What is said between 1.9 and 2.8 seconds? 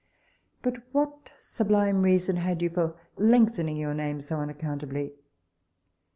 reason had you